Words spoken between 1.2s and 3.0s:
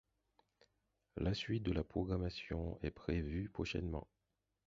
suite de la programmation est